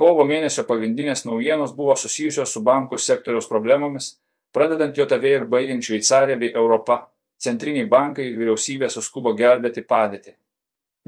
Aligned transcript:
Kovo 0.00 0.24
mėnesio 0.24 0.62
pagrindinės 0.64 1.26
naujienos 1.26 1.74
buvo 1.76 1.92
susijusios 2.02 2.54
su 2.54 2.62
bankų 2.64 2.96
sektoriaus 2.96 3.48
problemomis, 3.50 4.14
pradedant 4.56 4.96
JAV 4.96 5.26
ir 5.28 5.44
baigiant 5.54 5.84
Šveicariją 5.84 6.38
bei 6.40 6.54
Europą. 6.56 7.02
Centriniai 7.40 7.88
bankai 7.88 8.30
ir 8.30 8.38
vyriausybė 8.40 8.88
suskubo 8.92 9.34
gelbėti 9.36 9.84
padėtį. 9.90 10.32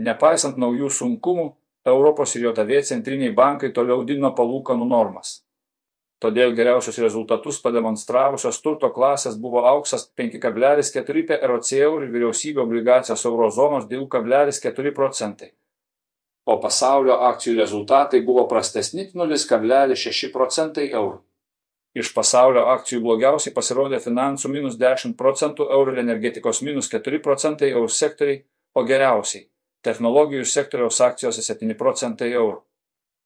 Nepaisant 0.04 0.60
naujų 0.60 0.90
sunkumų, 0.98 1.46
Europos 1.88 2.36
ir 2.36 2.44
JAV 2.50 2.74
centriniai 2.90 3.32
bankai 3.32 3.72
toliau 3.72 4.04
didino 4.04 4.34
palūkanų 4.36 4.90
normas. 4.92 5.38
Todėl 6.20 6.52
geriausius 6.54 7.00
rezultatus 7.00 7.62
pademonstravusios 7.64 8.60
turto 8.60 8.92
klasės 8.92 9.40
buvo 9.40 9.64
auksas 9.72 10.04
5,4 10.20 11.24
PROC 11.32 11.72
ir 11.80 12.06
vyriausybė 12.12 12.62
obligacijos 12.68 13.24
eurozonos 13.24 13.88
2,4 13.88 14.94
procentai. 15.00 15.54
O 16.46 16.56
pasaulio 16.62 17.20
akcijų 17.28 17.58
rezultatai 17.60 18.22
buvo 18.26 18.48
prastesni 18.50 19.06
0,6 19.14 20.32
procentai 20.32 20.88
eurų. 20.90 21.20
Iš 21.94 22.10
pasaulio 22.16 22.64
akcijų 22.72 23.02
blogiausiai 23.04 23.54
pasirodė 23.54 24.00
finansų 24.02 24.50
minus 24.50 24.78
10 24.80 25.14
procentų 25.18 25.68
eurų 25.70 25.94
ir 25.94 26.02
energetikos 26.06 26.62
minus 26.66 26.90
4 26.90 27.20
procentai 27.22 27.70
eurų 27.70 27.88
sektoriai, 27.92 28.42
o 28.74 28.82
geriausiai 28.88 29.46
technologijų 29.82 30.44
sektoriaus 30.46 31.00
akcijose 31.02 31.42
7 31.42 31.74
procentai 31.78 32.30
eurų. 32.32 32.60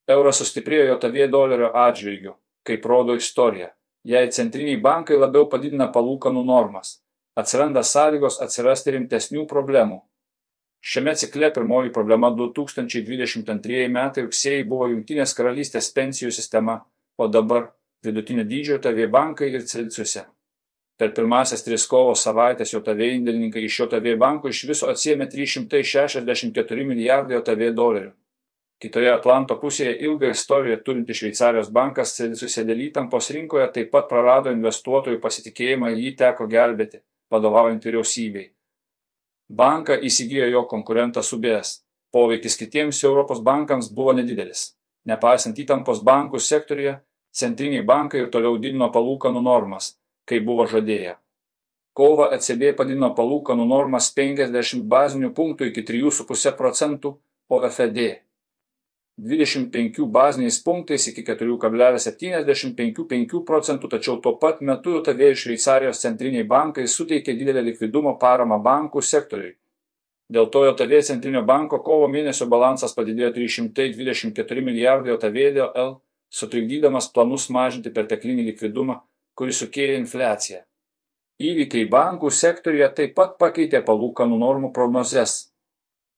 Euras 0.09 0.41
sustiprėjo 0.41 0.97
JAV 1.03 1.31
dolerio 1.31 1.73
atžvilgiu, 1.75 2.37
kaip 2.67 2.85
rodo 2.87 3.17
istorija. 3.19 3.73
Jei 4.07 4.31
centriniai 4.31 4.79
bankai 4.81 5.19
labiau 5.19 5.49
padidina 5.51 5.89
palūkanų 5.93 6.45
normas, 6.47 7.01
atsiranda 7.37 7.83
sąlygos 7.83 8.39
atsirasti 8.43 8.95
rimtesnių 8.95 9.47
problemų. 9.51 10.01
Šiame 10.87 11.15
cikle 11.19 11.49
pirmoji 11.55 11.91
problema 11.93 12.29
2022 12.31 13.89
metai 13.91 14.23
rugsėjai 14.23 14.67
buvo 14.71 14.87
Junktinės 14.93 15.33
karalystės 15.35 15.89
pensijų 15.97 16.31
sistema, 16.31 16.77
o 17.19 17.27
dabar 17.27 17.65
vidutinio 18.07 18.45
dydžio 18.47 18.77
TV 18.85 19.09
bankai 19.11 19.49
ir 19.51 19.65
Celsiuose. 19.67 20.23
Per 20.97 21.11
pirmąsias 21.17 21.67
tris 21.67 21.89
kovo 21.91 22.15
savaitės 22.15 22.71
JAV 22.77 23.03
indėlininkai 23.03 23.65
iš 23.67 23.81
JAV 23.81 24.07
bankų 24.23 24.55
iš 24.55 24.63
viso 24.71 24.93
atsiemė 24.93 25.27
364 25.35 26.87
milijardai 26.93 27.41
JAV 27.41 27.67
dolerių. 27.83 28.13
Kitoje 28.79 29.11
Atlanto 29.11 29.59
pusėje 29.59 29.99
ilgą 30.07 30.31
istoriją 30.37 30.79
turinti 30.87 31.19
Šveicarijos 31.19 31.73
bankas 31.81 32.15
Celsiuose 32.21 32.63
dėl 32.69 32.87
įtampos 32.87 33.35
rinkoje 33.35 33.67
taip 33.75 33.91
pat 33.91 34.07
prarado 34.07 34.55
investuotojų 34.55 35.19
pasitikėjimą 35.19 35.97
ir 35.97 36.05
jį 36.07 36.19
teko 36.23 36.47
gelbėti, 36.47 37.03
vadovaujant 37.33 37.83
vyriausybei. 37.83 38.53
Banką 39.49 39.99
įsigijo 40.03 40.47
jo 40.51 40.65
konkurentas 40.71 41.33
UBS. 41.33 41.83
Poveikis 42.13 42.57
kitiems 42.57 43.05
Europos 43.05 43.43
bankams 43.43 43.93
buvo 43.93 44.15
nedidelis. 44.17 44.73
Nepaisant 45.07 45.59
įtampos 45.59 46.03
bankų 46.03 46.41
sektoriuje, 46.43 46.97
centriniai 47.31 47.85
bankai 47.87 48.25
ir 48.25 48.33
toliau 48.33 48.59
didino 48.59 48.91
palūkanų 48.91 49.43
normas 49.43 49.95
kaip 50.27 50.45
buvo 50.47 50.67
žadėję. 50.71 51.15
Kovą 51.97 52.29
ECB 52.37 52.75
padidino 52.77 53.13
palūkanų 53.17 53.65
normas 53.71 54.11
50 54.17 54.85
bazinių 54.91 55.31
punktų 55.37 55.71
iki 55.71 55.85
3,5 55.87 56.53
procentų, 56.59 57.15
o 57.49 57.61
FED 57.71 58.01
25 59.17 60.05
baziniais 60.13 60.61
punktais 60.65 61.07
iki 61.09 61.23
4,75 61.25 63.45
procentų, 63.49 63.89
tačiau 63.89 64.21
tuo 64.21 64.37
pat 64.37 64.61
metu 64.61 65.01
JAV 65.01 65.21
ir 65.31 65.37
Šveicarijos 65.41 66.03
centriniai 66.05 66.45
bankai 66.45 66.87
suteikė 66.87 67.33
didelę 67.39 67.63
likvidumo 67.71 68.19
paramą 68.21 68.59
bankų 68.63 69.01
sektoriui. 69.01 69.57
Dėl 70.29 70.47
to 70.53 70.65
JAV 70.69 71.03
centrinio 71.09 71.43
banko 71.43 71.79
kovo 71.81 72.09
mėnesio 72.13 72.47
balansas 72.47 72.95
padidėjo 72.95 73.33
324 73.33 74.63
milijardai 74.69 75.17
JAV 75.17 75.33
dėl 75.33 75.71
L, 75.75 76.01
sutrikdydamas 76.29 77.13
planus 77.13 77.49
mažinti 77.49 77.91
perteklinį 77.95 78.43
likvidumą 78.53 79.01
kuris 79.37 79.61
sukėlė 79.63 80.01
infliaciją. 80.01 80.63
Įvykiai 81.47 81.89
bankų 81.93 82.31
sektoriuje 82.33 82.89
taip 82.97 83.13
pat 83.19 83.37
pakeitė 83.41 83.83
palūkanų 83.85 84.39
normų 84.41 84.73
prognozes. 84.77 85.37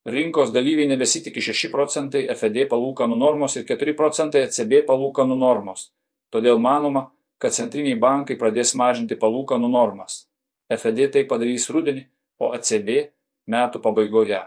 Rinkos 0.07 0.53
dalyviai 0.55 0.89
nebesitikė 0.89 1.43
6 1.43 1.71
procentai 1.73 2.27
FED 2.33 2.69
palūkanų 2.71 3.17
normos 3.19 3.57
ir 3.59 3.67
4 3.69 3.95
procentai 3.99 4.45
ECB 4.47 4.85
palūkanų 4.87 5.37
normos. 5.37 5.91
Todėl 6.31 6.61
manoma, 6.63 7.09
kad 7.39 7.57
centriniai 7.57 7.99
bankai 7.99 8.39
pradės 8.39 8.75
mažinti 8.79 9.19
palūkanų 9.19 9.69
normas. 9.73 10.27
FED 10.69 11.09
tai 11.13 11.25
padarys 11.29 11.69
rudenį, 11.73 12.07
o 12.39 12.53
ECB 12.55 13.11
metų 13.49 13.83
pabaigoje. 13.85 14.41